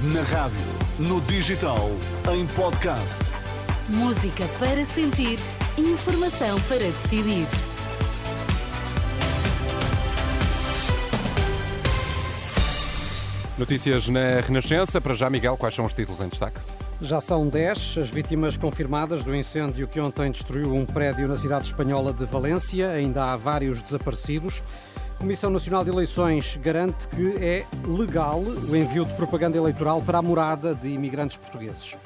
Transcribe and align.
Na 0.00 0.22
rádio, 0.22 0.60
no 1.00 1.20
digital, 1.22 1.90
em 2.32 2.46
podcast. 2.46 3.18
Música 3.88 4.46
para 4.56 4.84
sentir, 4.84 5.40
informação 5.76 6.56
para 6.68 6.78
decidir. 6.78 7.48
Notícias 13.58 14.08
na 14.08 14.40
Renascença. 14.40 15.00
Para 15.00 15.14
já, 15.14 15.28
Miguel, 15.28 15.56
quais 15.56 15.74
são 15.74 15.84
os 15.84 15.92
títulos 15.92 16.20
em 16.20 16.28
destaque? 16.28 16.60
Já 17.02 17.20
são 17.20 17.48
10 17.48 17.98
as 17.98 18.08
vítimas 18.08 18.56
confirmadas 18.56 19.24
do 19.24 19.34
incêndio 19.34 19.88
que 19.88 19.98
ontem 19.98 20.30
destruiu 20.30 20.76
um 20.76 20.86
prédio 20.86 21.26
na 21.26 21.36
cidade 21.36 21.66
espanhola 21.66 22.12
de 22.12 22.24
Valência. 22.24 22.90
Ainda 22.90 23.32
há 23.32 23.36
vários 23.36 23.82
desaparecidos. 23.82 24.62
A 25.18 25.20
Comissão 25.20 25.50
Nacional 25.50 25.82
de 25.82 25.90
Eleições 25.90 26.56
garante 26.58 27.08
que 27.08 27.44
é 27.44 27.66
legal 27.84 28.38
o 28.38 28.76
envio 28.76 29.04
de 29.04 29.12
propaganda 29.14 29.56
eleitoral 29.56 30.00
para 30.00 30.18
a 30.18 30.22
morada 30.22 30.76
de 30.76 30.90
imigrantes 30.90 31.36
portugueses. 31.36 31.98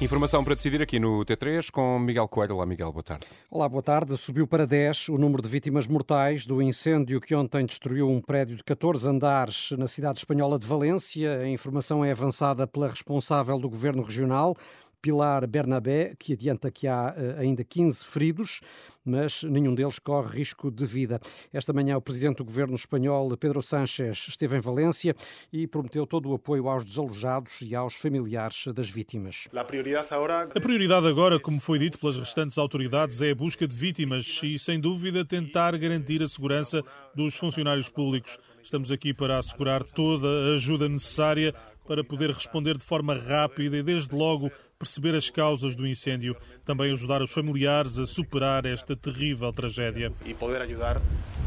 Informação 0.00 0.42
para 0.42 0.54
decidir 0.54 0.80
aqui 0.80 0.98
no 0.98 1.22
T3 1.26 1.70
com 1.70 1.98
Miguel 1.98 2.26
Coelho. 2.28 2.54
Olá, 2.54 2.64
Miguel, 2.64 2.90
boa 2.90 3.02
tarde. 3.02 3.26
Olá, 3.50 3.68
boa 3.68 3.82
tarde. 3.82 4.16
Subiu 4.16 4.46
para 4.46 4.66
10 4.66 5.10
o 5.10 5.18
número 5.18 5.42
de 5.42 5.48
vítimas 5.48 5.86
mortais 5.86 6.46
do 6.46 6.62
incêndio 6.62 7.20
que 7.20 7.34
ontem 7.34 7.66
destruiu 7.66 8.08
um 8.08 8.22
prédio 8.22 8.56
de 8.56 8.64
14 8.64 9.06
andares 9.06 9.72
na 9.72 9.86
cidade 9.86 10.20
espanhola 10.20 10.58
de 10.58 10.66
Valência. 10.66 11.40
A 11.40 11.48
informação 11.48 12.02
é 12.02 12.10
avançada 12.10 12.66
pela 12.66 12.88
responsável 12.88 13.58
do 13.58 13.68
governo 13.68 14.02
regional. 14.02 14.56
Pilar 15.00 15.46
Bernabé, 15.46 16.14
que 16.18 16.34
adianta 16.34 16.70
que 16.70 16.86
há 16.86 17.14
eh, 17.16 17.36
ainda 17.38 17.64
15 17.64 18.04
feridos, 18.04 18.60
mas 19.04 19.42
nenhum 19.44 19.74
deles 19.74 19.98
corre 19.98 20.38
risco 20.38 20.70
de 20.70 20.86
vida. 20.86 21.20
Esta 21.52 21.72
manhã, 21.72 21.96
o 21.96 22.02
presidente 22.02 22.38
do 22.38 22.44
governo 22.44 22.74
espanhol, 22.74 23.36
Pedro 23.36 23.62
Sánchez, 23.62 24.26
esteve 24.28 24.56
em 24.56 24.60
Valência 24.60 25.14
e 25.52 25.66
prometeu 25.66 26.06
todo 26.06 26.30
o 26.30 26.34
apoio 26.34 26.68
aos 26.68 26.84
desalojados 26.84 27.60
e 27.62 27.74
aos 27.74 27.94
familiares 27.94 28.66
das 28.74 28.90
vítimas. 28.90 29.48
A 30.54 30.60
prioridade 30.60 31.06
agora, 31.06 31.38
como 31.40 31.60
foi 31.60 31.78
dito 31.78 31.98
pelas 31.98 32.16
restantes 32.16 32.58
autoridades, 32.58 33.20
é 33.22 33.30
a 33.30 33.34
busca 33.34 33.66
de 33.66 33.74
vítimas 33.74 34.40
e, 34.42 34.58
sem 34.58 34.78
dúvida, 34.80 35.24
tentar 35.24 35.76
garantir 35.76 36.22
a 36.22 36.28
segurança 36.28 36.82
dos 37.14 37.36
funcionários 37.36 37.88
públicos. 37.88 38.38
Estamos 38.62 38.92
aqui 38.92 39.14
para 39.14 39.38
assegurar 39.38 39.82
toda 39.82 40.28
a 40.28 40.54
ajuda 40.54 40.88
necessária 40.88 41.54
para 41.86 42.04
poder 42.04 42.30
responder 42.30 42.76
de 42.76 42.84
forma 42.84 43.14
rápida 43.14 43.76
e, 43.76 43.82
desde 43.82 44.14
logo, 44.14 44.50
perceber 44.78 45.14
as 45.14 45.28
causas 45.28 45.74
do 45.74 45.86
incêndio, 45.86 46.36
também 46.64 46.92
ajudar 46.92 47.20
os 47.20 47.32
familiares 47.32 47.98
a 47.98 48.06
superar 48.06 48.64
esta 48.64 48.89
terrível 48.96 49.52
tragédia. 49.52 50.10
E 50.24 50.34
poder 50.34 50.62
ajudar 50.62 51.02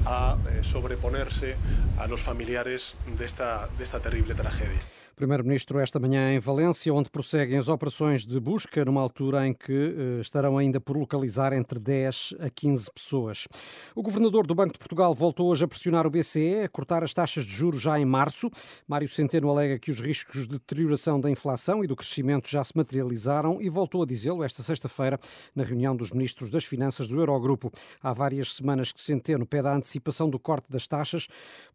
a 0.05 0.37
eh, 0.51 0.63
sobreponer-se 0.63 1.55
a 1.97 2.07
los 2.07 2.21
familiares 2.21 2.95
desta, 3.17 3.67
desta 3.77 3.99
terrível 3.99 4.35
tragédia. 4.35 4.92
Primeiro-Ministro 5.15 5.77
esta 5.79 5.99
manhã 5.99 6.33
em 6.33 6.39
Valência, 6.39 6.91
onde 6.91 7.07
prosseguem 7.07 7.59
as 7.59 7.67
operações 7.67 8.25
de 8.25 8.39
busca, 8.39 8.83
numa 8.83 8.99
altura 8.99 9.45
em 9.47 9.53
que 9.53 9.71
eh, 9.71 10.21
estarão 10.21 10.57
ainda 10.57 10.81
por 10.81 10.97
localizar 10.97 11.53
entre 11.53 11.79
10 11.79 12.35
a 12.39 12.49
15 12.49 12.91
pessoas. 12.91 13.47
O 13.95 14.01
Governador 14.01 14.47
do 14.47 14.55
Banco 14.55 14.73
de 14.73 14.79
Portugal 14.79 15.13
voltou 15.13 15.49
hoje 15.49 15.65
a 15.65 15.67
pressionar 15.67 16.07
o 16.07 16.09
BCE 16.09 16.63
a 16.63 16.67
cortar 16.67 17.03
as 17.03 17.13
taxas 17.13 17.45
de 17.45 17.51
juros 17.51 17.79
já 17.79 17.99
em 17.99 18.05
março. 18.05 18.49
Mário 18.87 19.07
Centeno 19.07 19.51
alega 19.51 19.77
que 19.77 19.91
os 19.91 20.01
riscos 20.01 20.47
de 20.47 20.53
deterioração 20.53 21.21
da 21.21 21.29
inflação 21.29 21.83
e 21.83 21.87
do 21.87 21.95
crescimento 21.95 22.49
já 22.49 22.63
se 22.63 22.75
materializaram 22.75 23.61
e 23.61 23.69
voltou 23.69 24.01
a 24.01 24.07
dizê-lo 24.07 24.43
esta 24.43 24.63
sexta-feira 24.63 25.19
na 25.55 25.63
reunião 25.63 25.95
dos 25.95 26.11
ministros 26.11 26.49
das 26.49 26.65
Finanças 26.65 27.07
do 27.07 27.19
Eurogrupo. 27.19 27.71
Há 28.01 28.11
várias 28.13 28.53
semanas 28.53 28.91
que 28.91 28.99
Centeno 28.99 29.45
pede 29.45 29.67
a 29.67 29.75
antecipação 29.75 30.27
do 30.27 30.39
corte 30.39 30.71
das 30.71 30.87
taxas, 30.87 31.27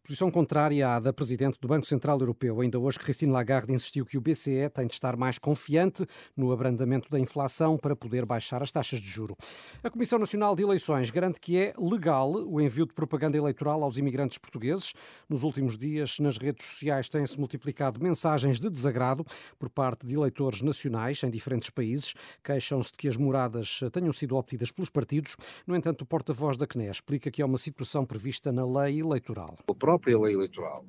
posição 0.03 0.29
contrária 0.29 0.95
à 0.95 0.99
da 0.99 1.13
Presidente 1.13 1.57
do 1.61 1.69
Banco 1.69 1.87
Central 1.87 2.19
Europeu. 2.19 2.59
Ainda 2.59 2.77
hoje, 2.77 2.99
Cristina 2.99 3.28
Lagarde 3.31 3.73
insistiu 3.73 4.05
que 4.05 4.17
o 4.17 4.21
BCE 4.21 4.69
tem 4.73 4.87
de 4.87 4.93
estar 4.93 5.15
mais 5.15 5.37
confiante 5.37 6.05
no 6.35 6.51
abrandamento 6.51 7.09
da 7.09 7.19
inflação 7.19 7.77
para 7.77 7.95
poder 7.95 8.25
baixar 8.25 8.61
as 8.61 8.71
taxas 8.71 8.99
de 8.99 9.07
juro. 9.07 9.35
A 9.83 9.89
Comissão 9.89 10.19
Nacional 10.19 10.55
de 10.55 10.63
Eleições 10.63 11.09
garante 11.09 11.39
que 11.39 11.57
é 11.57 11.73
legal 11.77 12.31
o 12.31 12.59
envio 12.59 12.85
de 12.85 12.93
propaganda 12.93 13.37
eleitoral 13.37 13.83
aos 13.83 13.97
imigrantes 13.97 14.37
portugueses. 14.37 14.93
Nos 15.27 15.43
últimos 15.43 15.77
dias, 15.77 16.19
nas 16.19 16.37
redes 16.37 16.65
sociais 16.65 17.09
têm-se 17.09 17.39
multiplicado 17.39 18.01
mensagens 18.01 18.59
de 18.59 18.69
desagrado 18.69 19.25
por 19.57 19.69
parte 19.69 20.05
de 20.05 20.15
eleitores 20.15 20.61
nacionais 20.61 21.23
em 21.23 21.29
diferentes 21.29 21.69
países. 21.69 22.13
Queixam-se 22.43 22.91
de 22.91 22.97
que 22.97 23.07
as 23.07 23.17
moradas 23.17 23.79
tenham 23.91 24.11
sido 24.11 24.35
obtidas 24.35 24.71
pelos 24.71 24.89
partidos. 24.89 25.35
No 25.65 25.75
entanto, 25.75 26.01
o 26.01 26.05
porta-voz 26.05 26.57
da 26.57 26.67
CNE 26.67 26.89
explica 26.89 27.31
que 27.31 27.41
é 27.41 27.45
uma 27.45 27.57
situação 27.57 28.05
prevista 28.05 28.51
na 28.51 28.65
lei 28.65 28.99
eleitoral. 28.99 29.55
A 29.67 29.73
própria 29.73 30.17
lei 30.19 30.33
eleitoral 30.33 30.85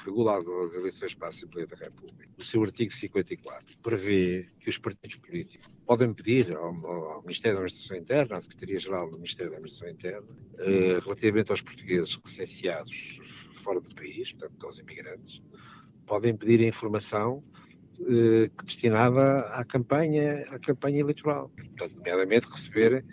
regulado 0.00 0.60
as 0.62 0.74
eleições 0.74 1.14
para 1.14 1.28
a 1.28 1.30
Assembleia 1.30 1.66
da 1.66 1.76
República, 1.76 2.28
o 2.38 2.44
seu 2.44 2.62
artigo 2.62 2.92
54 2.92 3.78
prevê 3.82 4.48
que 4.60 4.68
os 4.68 4.78
partidos 4.78 5.16
políticos 5.16 5.68
podem 5.86 6.12
pedir 6.12 6.54
ao, 6.56 6.74
ao 6.86 7.22
Ministério 7.22 7.58
da 7.58 7.64
Administração 7.64 7.96
Interna, 7.96 8.36
à 8.36 8.40
Secretaria-Geral 8.40 9.10
do 9.10 9.16
Ministério 9.16 9.52
da 9.52 9.58
Administração 9.58 9.94
Interna, 9.94 10.28
eh, 10.58 10.98
relativamente 11.02 11.50
aos 11.50 11.62
portugueses 11.62 12.16
recenseados 12.16 13.18
fora 13.54 13.80
do 13.80 13.94
país, 13.94 14.32
portanto, 14.32 14.66
aos 14.66 14.78
imigrantes, 14.78 15.42
podem 16.06 16.36
pedir 16.36 16.60
a 16.60 16.68
informação 16.68 17.42
eh, 18.00 18.50
destinada 18.64 19.40
à 19.54 19.64
campanha, 19.64 20.44
à 20.50 20.58
campanha 20.58 21.00
eleitoral. 21.00 21.50
Portanto, 21.50 21.94
nomeadamente 21.96 22.46
receber 22.50 23.04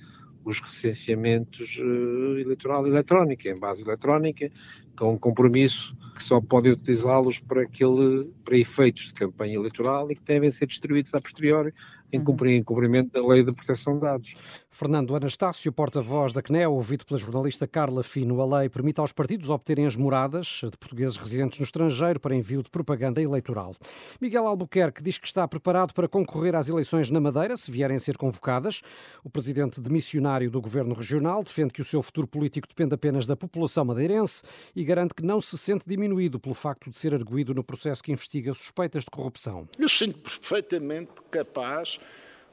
os 0.44 0.60
recenseamentos 0.60 1.78
uh, 1.78 2.38
eleitoral 2.38 2.88
eletrónica, 2.88 3.50
em 3.50 3.58
base 3.58 3.84
eletrónica, 3.84 4.50
com 4.98 5.14
um 5.14 5.18
compromisso 5.18 5.96
que 6.16 6.24
só 6.24 6.42
podem 6.42 6.74
utilizá-los 6.74 7.40
para 7.40 7.62
aquele 7.62 8.30
para 8.44 8.58
efeitos 8.58 9.08
de 9.08 9.14
campanha 9.14 9.56
eleitoral 9.56 10.12
e 10.12 10.16
que 10.16 10.24
devem 10.24 10.52
ser 10.52 10.68
distribuídos 10.68 11.14
a 11.14 11.22
posteriori 11.22 11.74
em 12.12 12.20
uhum. 12.20 12.26
cumprimento 12.26 13.12
da 13.12 13.26
Lei 13.26 13.44
de 13.44 13.52
Proteção 13.52 13.96
de 13.96 14.02
Dados. 14.02 14.34
Fernando 14.70 15.16
Anastácio, 15.16 15.72
porta-voz 15.72 16.32
da 16.32 16.42
CNE, 16.42 16.66
ouvido 16.66 17.06
pela 17.06 17.20
jornalista 17.20 17.68
Carla 17.68 18.02
Fino, 18.04 18.42
a 18.42 18.60
lei 18.60 18.70
permite 18.70 19.00
aos 19.00 19.12
partidos 19.12 19.50
obterem 19.50 19.86
as 19.86 19.96
moradas 19.96 20.62
de 20.64 20.78
portugueses 20.78 21.18
residentes 21.18 21.60
no 21.60 21.66
estrangeiro 21.66 22.20
para 22.20 22.36
envio 22.36 22.64
de 22.64 22.70
propaganda 22.70 23.22
eleitoral. 23.22 23.76
Miguel 24.20 24.48
Albuquerque 24.48 25.04
diz 25.04 25.18
que 25.18 25.28
está 25.28 25.48
preparado 25.48 25.94
para 25.94 26.08
concorrer 26.08 26.56
às 26.56 26.70
eleições 26.70 27.10
na 27.10 27.20
Madeira, 27.20 27.58
se 27.58 27.70
vierem 27.70 27.98
a 27.98 28.00
ser 28.00 28.18
convocadas. 28.18 28.82
O 29.24 29.30
presidente 29.30 29.80
demissionário 29.82 30.50
do 30.50 30.62
governo 30.62 30.96
regional 30.96 31.44
defende 31.44 31.74
que 31.74 31.82
o 31.82 31.86
seu 31.86 32.02
futuro 32.02 32.28
político 32.28 32.68
depende 32.68 32.96
apenas 32.96 33.28
da 33.28 33.36
população 33.36 33.86
madeirense 33.86 34.42
e 34.76 34.84
garante 34.84 35.14
que 35.14 35.24
não 35.24 35.42
se 35.42 35.58
sente 35.58 35.88
diminuído 35.88 36.40
pelo 36.40 36.56
facto 36.56 36.90
de 36.90 36.98
ser 36.98 37.14
arguído 37.14 37.54
no 37.54 37.64
processo 37.64 38.02
que 38.02 38.12
investiga 38.12 38.54
suspeitas 38.54 39.04
de 39.04 39.12
corrupção. 39.12 39.68
Eu 39.78 39.90
sinto 39.90 40.20
perfeitamente 40.20 41.12
capaz 41.30 42.00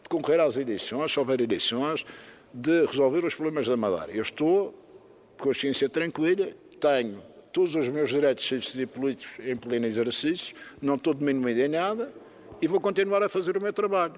de 0.08 0.16
concorrer 0.16 0.40
às 0.40 0.56
eleições, 0.56 1.12
se 1.12 1.18
houver 1.18 1.40
eleições, 1.40 2.06
de 2.52 2.86
resolver 2.86 3.24
os 3.24 3.34
problemas 3.34 3.68
da 3.68 3.76
Madeira. 3.76 4.10
Eu 4.10 4.22
estou 4.22 4.74
de 5.36 5.42
consciência 5.42 5.88
tranquila, 5.88 6.48
tenho 6.80 7.22
todos 7.52 7.74
os 7.76 7.88
meus 7.88 8.08
direitos 8.08 8.46
cívicos 8.46 8.78
e 8.78 8.86
políticos 8.86 9.46
em 9.46 9.54
pleno 9.54 9.86
exercício, 9.86 10.56
não 10.80 10.94
estou 10.94 11.12
diminuindo 11.12 11.60
em 11.60 11.68
nada 11.68 12.12
e 12.60 12.66
vou 12.66 12.80
continuar 12.80 13.22
a 13.22 13.28
fazer 13.28 13.56
o 13.56 13.62
meu 13.62 13.72
trabalho 13.72 14.14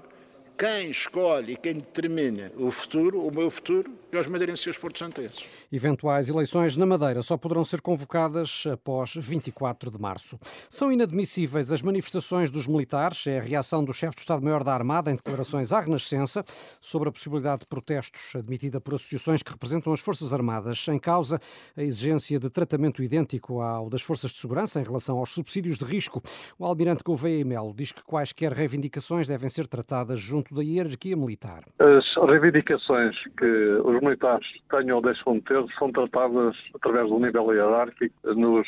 quem 0.60 0.90
escolhe 0.90 1.54
e 1.54 1.56
quem 1.56 1.76
determina 1.76 2.52
o 2.58 2.70
futuro, 2.70 3.26
o 3.26 3.34
meu 3.34 3.50
futuro, 3.50 3.90
é 4.12 4.18
os 4.18 4.26
madeirenses 4.26 4.66
e 4.66 4.70
os 4.70 4.76
porto-santenses. 4.76 5.42
Eventuais 5.72 6.28
eleições 6.28 6.76
na 6.76 6.84
Madeira 6.84 7.22
só 7.22 7.38
poderão 7.38 7.64
ser 7.64 7.80
convocadas 7.80 8.64
após 8.70 9.14
24 9.16 9.90
de 9.90 9.98
março. 9.98 10.38
São 10.68 10.92
inadmissíveis 10.92 11.72
as 11.72 11.80
manifestações 11.80 12.50
dos 12.50 12.66
militares, 12.66 13.26
é 13.26 13.38
a 13.38 13.42
reação 13.42 13.82
do 13.82 13.94
chefe 13.94 14.16
do 14.16 14.18
Estado-Maior 14.18 14.62
da 14.62 14.74
Armada 14.74 15.10
em 15.10 15.14
declarações 15.14 15.72
à 15.72 15.80
Renascença 15.80 16.44
sobre 16.78 17.08
a 17.08 17.12
possibilidade 17.12 17.60
de 17.60 17.66
protestos 17.66 18.36
admitida 18.36 18.82
por 18.82 18.96
associações 18.96 19.42
que 19.42 19.52
representam 19.52 19.94
as 19.94 20.00
Forças 20.00 20.34
Armadas. 20.34 20.86
Em 20.88 20.98
causa, 20.98 21.40
a 21.74 21.82
exigência 21.82 22.38
de 22.38 22.50
tratamento 22.50 23.02
idêntico 23.02 23.62
ao 23.62 23.88
das 23.88 24.02
Forças 24.02 24.30
de 24.30 24.38
Segurança 24.38 24.78
em 24.78 24.84
relação 24.84 25.16
aos 25.16 25.32
subsídios 25.32 25.78
de 25.78 25.86
risco. 25.86 26.20
O 26.58 26.66
almirante 26.66 27.02
Gouveia 27.02 27.40
e 27.40 27.44
Melo 27.44 27.72
diz 27.74 27.92
que 27.92 28.02
quaisquer 28.02 28.52
reivindicações 28.52 29.26
devem 29.26 29.48
ser 29.48 29.66
tratadas 29.66 30.18
junto 30.18 30.49
da 30.54 30.62
hierarquia 30.62 31.16
militar. 31.16 31.64
As 31.78 32.28
reivindicações 32.28 33.16
que 33.36 33.80
os 33.84 34.00
militares 34.00 34.46
tenham 34.70 34.96
ou 34.96 35.02
deixam 35.02 35.34
de 35.34 35.42
ter 35.42 35.64
são 35.78 35.90
tratadas 35.92 36.56
através 36.74 37.08
do 37.08 37.18
nível 37.18 37.52
hierárquico 37.52 38.14
nos 38.34 38.66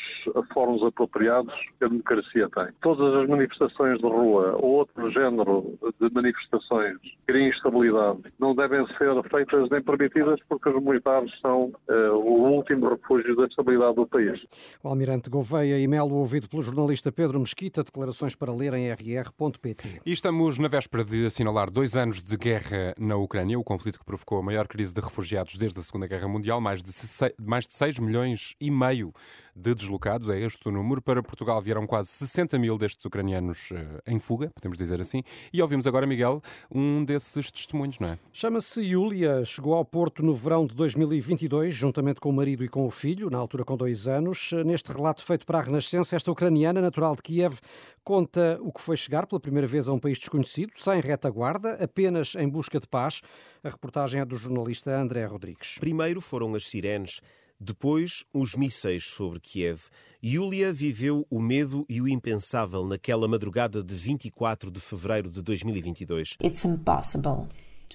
fóruns 0.53 0.83
apropriados 0.83 1.53
que 1.79 1.85
a 1.85 1.87
democracia 1.87 2.49
tem. 2.49 2.67
Todas 2.81 3.13
as 3.15 3.29
manifestações 3.29 3.99
de 3.99 4.05
rua 4.05 4.57
ou 4.57 4.79
outro 4.79 5.09
género 5.11 5.77
de 5.99 6.13
manifestações 6.13 6.97
que 7.01 7.17
criem 7.27 7.49
instabilidade 7.49 8.21
não 8.39 8.55
devem 8.55 8.85
ser 8.97 9.29
feitas 9.29 9.69
nem 9.69 9.81
permitidas 9.81 10.39
porque 10.49 10.69
os 10.69 10.83
militares 10.83 11.31
são 11.41 11.71
uh, 11.89 11.93
o 12.15 12.49
último 12.55 12.89
refúgio 12.89 13.35
da 13.35 13.45
estabilidade 13.45 13.95
do 13.95 14.07
país. 14.07 14.41
O 14.83 14.87
almirante 14.87 15.29
Gouveia 15.29 15.79
e 15.79 15.87
Melo, 15.87 16.15
ouvido 16.15 16.49
pelo 16.49 16.61
jornalista 16.61 17.11
Pedro 17.11 17.39
Mesquita, 17.39 17.83
declarações 17.83 18.35
para 18.35 18.53
ler 18.53 18.73
em 18.73 18.89
rr.pt. 18.89 20.01
E 20.05 20.11
estamos 20.11 20.57
na 20.59 20.67
véspera 20.67 21.03
de 21.03 21.25
assinalar 21.25 21.62
dois 21.69 21.95
anos 21.95 22.23
de 22.23 22.35
guerra 22.37 22.93
na 22.97 23.15
Ucrânia, 23.15 23.59
o 23.59 23.63
conflito 23.63 23.99
que 23.99 24.05
provocou 24.05 24.39
a 24.39 24.41
maior 24.41 24.67
crise 24.67 24.93
de 24.93 25.01
refugiados 25.01 25.55
desde 25.57 25.79
a 25.79 25.83
Segunda 25.83 26.07
Guerra 26.07 26.27
Mundial, 26.27 26.59
mais 26.59 26.81
de, 26.81 26.91
mais 27.39 27.67
de 27.67 27.73
6 27.73 27.99
milhões 27.99 28.55
e 28.59 28.71
meio 28.71 29.13
de 29.55 29.75
deslocados, 29.75 30.29
é 30.29 30.39
este 30.39 30.67
o 30.67 30.71
número. 30.71 31.01
Para 31.01 31.21
Portugal 31.21 31.61
vieram 31.61 31.85
quase 31.85 32.09
60 32.09 32.57
mil 32.57 32.77
destes 32.77 33.05
ucranianos 33.05 33.71
uh, 33.71 34.01
em 34.07 34.19
fuga, 34.19 34.49
podemos 34.53 34.77
dizer 34.77 34.99
assim. 34.99 35.21
E 35.51 35.61
ouvimos 35.61 35.85
agora, 35.85 36.07
Miguel, 36.07 36.41
um 36.73 37.05
desses 37.05 37.51
testemunhos, 37.51 37.99
não 37.99 38.09
é? 38.09 38.19
Chama-se 38.31 38.81
Yulia, 38.81 39.45
chegou 39.45 39.75
ao 39.75 39.85
Porto 39.85 40.25
no 40.25 40.33
verão 40.33 40.65
de 40.65 40.73
2022, 40.73 41.73
juntamente 41.73 42.19
com 42.19 42.29
o 42.29 42.33
marido 42.33 42.63
e 42.63 42.67
com 42.67 42.85
o 42.85 42.89
filho, 42.89 43.29
na 43.29 43.37
altura 43.37 43.63
com 43.63 43.77
dois 43.77 44.07
anos. 44.07 44.51
Neste 44.65 44.91
relato 44.91 45.23
feito 45.23 45.45
para 45.45 45.59
a 45.59 45.61
Renascença, 45.61 46.15
esta 46.15 46.31
ucraniana, 46.31 46.81
natural 46.81 47.15
de 47.15 47.21
Kiev, 47.21 47.59
conta 48.03 48.59
o 48.61 48.71
que 48.71 48.81
foi 48.81 48.97
chegar 48.97 49.27
pela 49.27 49.39
primeira 49.39 49.67
vez 49.67 49.87
a 49.87 49.93
um 49.93 49.99
país 49.99 50.17
desconhecido, 50.17 50.71
sem 50.75 50.99
retaguarda, 50.99 51.52
apenas 51.81 52.35
em 52.35 52.47
busca 52.47 52.79
de 52.79 52.87
paz. 52.87 53.21
A 53.63 53.69
reportagem 53.69 54.21
é 54.21 54.25
do 54.25 54.35
jornalista 54.35 54.91
André 54.91 55.25
Rodrigues. 55.25 55.77
Primeiro 55.79 56.21
foram 56.21 56.53
as 56.55 56.67
sirenes 56.67 57.19
depois, 57.59 58.25
os 58.33 58.55
mísseis 58.55 59.05
sobre 59.05 59.39
Kiev. 59.39 59.83
Yulia 60.21 60.73
viveu 60.73 61.25
o 61.29 61.39
medo 61.39 61.85
e 61.87 62.01
o 62.01 62.07
impensável 62.09 62.85
naquela 62.85 63.27
madrugada 63.27 63.81
de 63.81 63.95
24 63.95 64.69
de 64.69 64.81
fevereiro 64.81 65.29
de 65.29 65.41
2022. 65.41 66.35
It's 66.43 66.65
impossible. 66.65 67.47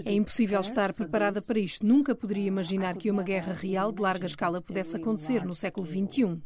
É 0.04 0.12
impossível 0.12 0.60
estar 0.60 0.92
preparada 0.92 1.40
para 1.40 1.58
isto. 1.58 1.86
Nunca 1.86 2.14
poderia 2.14 2.46
imaginar 2.46 2.96
que 2.96 3.10
uma 3.10 3.22
guerra 3.22 3.52
real 3.52 3.92
de 3.92 4.00
larga 4.00 4.26
escala 4.26 4.60
pudesse 4.60 4.96
acontecer 4.96 5.44
no 5.44 5.54
século 5.54 5.86
XXI. 5.86 6.40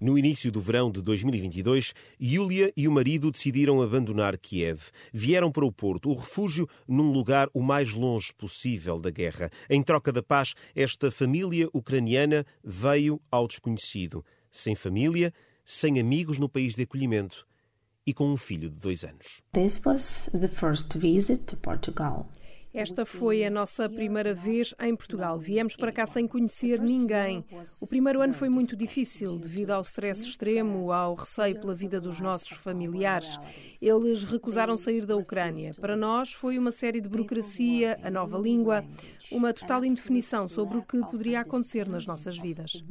No 0.00 0.18
início 0.18 0.50
do 0.52 0.60
verão 0.60 0.90
de 0.90 1.02
2022, 1.02 1.94
Yulia 2.20 2.72
e 2.76 2.88
o 2.88 2.92
marido 2.92 3.30
decidiram 3.30 3.82
abandonar 3.82 4.36
Kiev. 4.38 4.90
Vieram 5.12 5.50
para 5.50 5.64
o 5.64 5.72
Porto, 5.72 6.10
o 6.10 6.14
refúgio 6.14 6.68
num 6.86 7.12
lugar 7.12 7.48
o 7.52 7.62
mais 7.62 7.92
longe 7.92 8.32
possível 8.34 8.98
da 8.98 9.10
guerra. 9.10 9.50
Em 9.68 9.82
troca 9.82 10.12
da 10.12 10.22
paz, 10.22 10.54
esta 10.74 11.10
família 11.10 11.68
ucraniana 11.72 12.44
veio 12.64 13.20
ao 13.30 13.46
desconhecido. 13.46 14.24
Sem 14.50 14.74
família, 14.74 15.32
sem 15.64 16.00
amigos 16.00 16.38
no 16.38 16.48
país 16.48 16.74
de 16.74 16.82
acolhimento 16.82 17.49
e 18.10 18.12
com 18.12 18.26
um 18.26 18.36
filho 18.36 18.68
de 18.68 18.76
dois 18.76 19.04
anos. 19.04 19.40
Esta 22.72 23.04
foi 23.04 23.44
a 23.44 23.50
nossa 23.50 23.88
primeira 23.88 24.32
vez 24.32 24.74
em 24.80 24.94
Portugal. 24.94 25.38
Viemos 25.38 25.74
para 25.74 25.90
cá 25.90 26.06
sem 26.06 26.26
conhecer 26.26 26.80
ninguém. 26.80 27.44
O 27.80 27.86
primeiro 27.86 28.20
ano 28.20 28.32
foi 28.32 28.48
muito 28.48 28.76
difícil, 28.76 29.38
devido 29.38 29.70
ao 29.70 29.82
stress 29.82 30.22
extremo, 30.22 30.92
ao 30.92 31.14
receio 31.14 31.60
pela 31.60 31.74
vida 31.74 32.00
dos 32.00 32.20
nossos 32.20 32.50
familiares. 32.50 33.38
Eles 33.82 34.22
recusaram 34.24 34.76
sair 34.76 35.04
da 35.04 35.16
Ucrânia. 35.16 35.72
Para 35.80 35.96
nós 35.96 36.32
foi 36.32 36.58
uma 36.58 36.70
série 36.70 37.00
de 37.00 37.08
burocracia, 37.08 37.98
a 38.04 38.10
nova 38.10 38.38
língua, 38.38 38.84
uma 39.32 39.52
total 39.52 39.84
indefinição 39.84 40.46
sobre 40.48 40.78
o 40.78 40.82
que 40.82 41.00
poderia 41.00 41.40
acontecer 41.40 41.88
nas 41.88 42.06
nossas 42.06 42.38
vidas. 42.38 42.82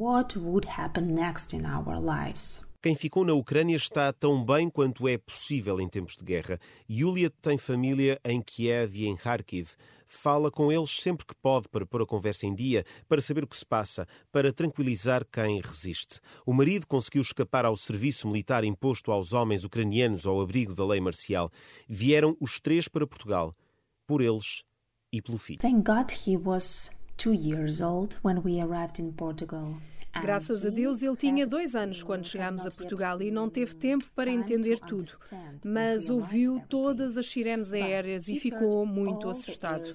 Quem 2.81 2.95
ficou 2.95 3.25
na 3.25 3.33
Ucrânia 3.33 3.75
está 3.75 4.13
tão 4.13 4.41
bem 4.41 4.69
quanto 4.69 5.05
é 5.05 5.17
possível 5.17 5.81
em 5.81 5.89
tempos 5.89 6.15
de 6.15 6.23
guerra. 6.23 6.57
Yulia 6.89 7.29
tem 7.29 7.57
família 7.57 8.17
em 8.23 8.41
Kiev 8.41 8.95
e 8.95 9.05
em 9.05 9.17
Kharkiv. 9.17 9.71
Fala 10.07 10.49
com 10.49 10.71
eles 10.71 10.89
sempre 10.89 11.25
que 11.25 11.35
pode 11.35 11.67
para 11.67 11.85
pôr 11.85 12.03
a 12.03 12.05
conversa 12.05 12.45
em 12.45 12.55
dia, 12.55 12.85
para 13.05 13.19
saber 13.19 13.43
o 13.43 13.47
que 13.47 13.57
se 13.57 13.65
passa, 13.65 14.07
para 14.31 14.53
tranquilizar 14.53 15.25
quem 15.29 15.59
resiste. 15.59 16.21
O 16.45 16.53
marido 16.53 16.87
conseguiu 16.87 17.21
escapar 17.21 17.65
ao 17.65 17.75
serviço 17.75 18.29
militar 18.29 18.63
imposto 18.63 19.11
aos 19.11 19.33
homens 19.33 19.65
ucranianos 19.65 20.25
ao 20.25 20.39
abrigo 20.39 20.73
da 20.73 20.85
lei 20.85 21.01
marcial. 21.01 21.51
Vieram 21.85 22.37
os 22.39 22.61
três 22.61 22.87
para 22.87 23.05
Portugal, 23.05 23.53
por 24.07 24.21
eles 24.21 24.63
e 25.11 25.21
pelo 25.21 25.37
filho. 25.37 25.59
Thank 25.59 25.83
God 25.85 26.11
he 26.25 26.37
was 26.37 26.91
two 27.17 27.33
years 27.33 27.81
old 27.81 28.17
when 28.23 28.39
we 28.39 28.61
arrived 28.61 29.01
in 29.01 29.11
Portugal. 29.11 29.75
Graças 30.21 30.65
a 30.65 30.69
Deus, 30.69 31.01
ele 31.01 31.15
tinha 31.15 31.47
dois 31.47 31.75
anos 31.75 32.03
quando 32.03 32.25
chegámos 32.25 32.65
a 32.65 32.71
Portugal 32.71 33.21
e 33.21 33.31
não 33.31 33.49
teve 33.49 33.75
tempo 33.75 34.05
para 34.15 34.29
entender 34.29 34.79
tudo, 34.79 35.11
mas 35.63 36.09
ouviu 36.09 36.61
todas 36.67 37.17
as 37.17 37.27
sirenes 37.27 37.73
aéreas 37.73 38.27
e 38.27 38.39
ficou 38.39 38.85
muito 38.85 39.29
assustado. 39.29 39.89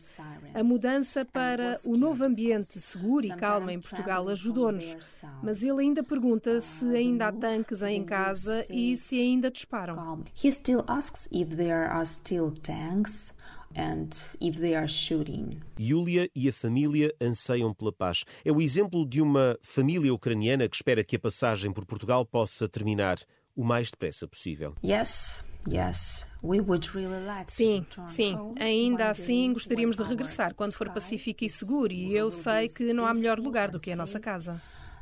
A 0.54 0.62
mudança 0.62 1.24
para 1.24 1.78
o 1.84 1.96
novo 1.96 2.24
ambiente 2.24 2.80
seguro 2.80 3.24
e 3.24 3.34
calmo 3.34 3.70
em 3.70 3.80
Portugal 3.80 4.28
ajudou-nos, 4.28 4.96
mas 5.42 5.62
ele 5.62 5.82
ainda 5.82 6.02
pergunta 6.02 6.60
se 6.60 6.86
ainda 6.86 7.28
há 7.28 7.32
tanques 7.32 7.82
em 7.82 8.04
casa 8.04 8.64
e 8.70 8.96
se 8.96 9.18
ainda 9.18 9.50
disparam. 9.50 10.24
He 10.42 10.50
still 10.50 10.84
asks 10.86 11.28
if 11.30 11.56
there 11.56 11.86
are 11.86 12.06
still 12.06 12.52
tanks 12.62 13.34
and 13.76 14.10
if 14.40 14.58
they 14.58 14.74
are 14.74 14.88
shooting. 14.88 15.60
Yulia 15.78 16.28
e 16.34 16.48
a 16.48 16.52
família 16.52 17.14
anseiam 17.20 17.72
pela 17.72 17.92
paz. 17.92 18.24
É 18.44 18.52
o 18.52 18.60
exemplo 18.60 19.08
de 19.08 19.20
uma 19.20 19.58
família 19.62 20.12
ucraniana 20.12 20.68
que 20.68 20.76
espera 20.76 21.04
que 21.04 21.16
a 21.16 21.18
passagem 21.18 21.72
por 21.72 21.84
Portugal 21.84 22.24
possa 22.24 22.68
terminar 22.68 23.18
o 23.56 23.64
mais 23.64 23.90
depressa 23.90 24.26
possível. 24.26 24.74
Yes. 24.84 25.44
Yes, 25.66 26.26
we 26.42 26.60
would 26.60 26.86
really 26.94 27.24
like 27.24 27.50
sim, 27.50 27.86
sim. 28.06 28.36
Ainda 28.60 29.08
assim 29.08 29.50
gostaríamos 29.50 29.96
de 29.96 30.02
regressar 30.02 30.54
quando 30.54 30.72
for 30.72 30.90
pacífico 30.90 31.42
e 31.42 31.48
seguro 31.48 31.90
e 31.90 32.14
eu 32.14 32.30
sei 32.30 32.68
que 32.68 32.92
não 32.92 33.06
há 33.06 33.14
melhor 33.14 33.38
lugar 33.38 33.70
do 33.70 33.80
que 33.80 33.90
a 33.90 33.96
nossa 33.96 34.20
casa. 34.20 34.60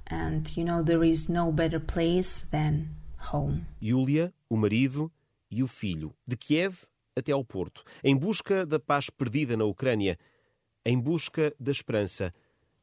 And 0.09 0.43
you 0.57 0.65
know 0.65 0.85
there 0.85 1.09
is 1.09 1.29
no 1.29 1.51
better 1.51 1.81
place 1.81 2.47
than 2.53 2.87
home. 3.33 3.67
Yulia, 3.83 4.33
o 4.49 4.57
marido 4.57 5.11
e 5.51 5.65
o 5.65 5.67
filho 5.67 6.15
de 6.25 6.37
Kiev 6.37 6.87
até 7.17 7.33
ao 7.33 7.45
Porto, 7.45 7.83
em 8.03 8.17
busca 8.17 8.65
da 8.65 8.79
paz 8.79 9.11
perdida 9.11 9.57
na 9.57 9.65
Ucrânia, 9.65 10.19
em 10.85 10.99
busca 10.99 11.55
da 11.59 11.71
esperança 11.71 12.33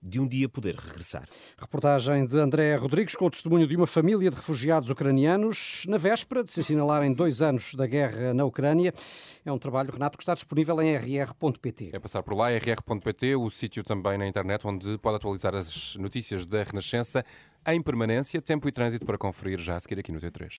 de 0.02 0.20
um 0.20 0.28
dia 0.28 0.48
poder 0.48 0.76
regressar. 0.76 1.28
Reportagem 1.58 2.26
de 2.26 2.38
André 2.38 2.76
Rodrigues 2.76 3.16
com 3.16 3.26
o 3.26 3.30
testemunho 3.30 3.68
de 3.68 3.76
uma 3.76 3.88
família 3.88 4.30
de 4.30 4.36
refugiados 4.36 4.90
ucranianos 4.90 5.84
na 5.88 5.98
véspera 5.98 6.44
de 6.44 6.52
se 6.52 6.62
assinalarem 6.62 7.14
dois 7.14 7.42
anos 7.42 7.76
da 7.76 7.86
guerra 7.86 8.34
na 8.34 8.46
Ucrânia. 8.46 8.94
É 9.44 9.52
um 9.52 9.58
trabalho, 9.58 9.92
Renato, 9.92 10.18
que 10.18 10.24
está 10.24 10.34
disponível 10.34 10.82
em 10.82 10.96
rr.pt. 10.96 11.90
É 11.92 12.00
passar 12.00 12.24
por 12.24 12.34
lá, 12.34 12.50
rr.pt, 12.50 13.36
o 13.36 13.50
sítio 13.50 13.84
também 13.84 14.18
na 14.18 14.28
internet 14.28 14.66
onde 14.66 14.98
pode 15.00 15.18
atualizar 15.18 15.54
as 15.54 15.96
notícias 15.98 16.48
da 16.48 16.64
Renascença 16.64 17.25
em 17.68 17.82
permanência, 17.82 18.42
tempo 18.42 18.70
e 18.70 18.72
trânsito 18.72 19.06
para 19.06 19.18
conferir 19.18 19.60
já 19.60 19.75
a 19.75 19.80
seguir 19.80 20.00
aqui 20.00 20.12
no 20.12 20.20
T3. 20.20 20.50